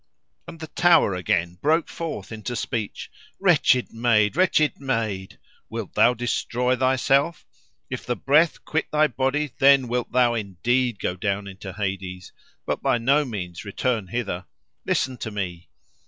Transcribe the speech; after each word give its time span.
And 0.47 0.59
the 0.59 0.65
tower 0.65 1.13
again, 1.13 1.59
broke 1.61 1.87
forth 1.87 2.31
into 2.31 2.55
speech: 2.55 3.11
"Wretched 3.39 3.93
Maid! 3.93 4.35
Wretched 4.35 4.79
Maid! 4.79 5.37
Wilt 5.69 5.93
thou 5.93 6.15
destroy 6.15 6.75
thyself? 6.75 7.45
If 7.87 8.07
the 8.07 8.15
breath 8.15 8.65
quit 8.65 8.87
thy 8.91 9.05
body, 9.05 9.51
then 9.59 9.87
wilt 9.87 10.11
thou 10.11 10.33
indeed 10.33 10.97
go 10.97 11.15
down 11.15 11.47
into 11.47 11.73
Hades, 11.73 12.31
but 12.65 12.81
by 12.81 12.97
no 12.97 13.23
means 13.25 13.63
return 13.63 14.07
hither. 14.07 14.45
Listen 14.87 15.17
to 15.17 15.29
me. 15.29 15.69